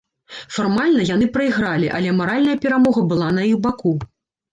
Фармальна 0.53 1.03
яны 1.09 1.27
прайгралі, 1.35 1.89
але 1.97 2.13
маральная 2.21 2.57
перамога 2.65 3.05
была 3.13 3.29
на 3.37 3.43
іх 3.51 3.61
баку. 3.67 3.93